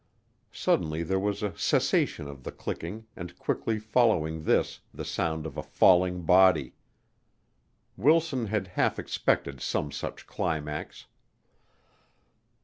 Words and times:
Suddenly 0.51 1.03
there 1.03 1.19
was 1.19 1.43
a 1.43 1.55
cessation 1.55 2.27
of 2.27 2.41
the 2.41 2.51
clicking 2.51 3.05
and 3.15 3.37
quickly 3.37 3.77
following 3.77 4.45
this 4.45 4.79
the 4.91 5.05
sound 5.05 5.45
of 5.45 5.57
a 5.57 5.61
falling 5.61 6.23
body. 6.23 6.73
Wilson 7.95 8.47
had 8.47 8.65
half 8.69 8.97
expected 8.97 9.61
some 9.61 9.91
such 9.91 10.25
climax. 10.25 11.05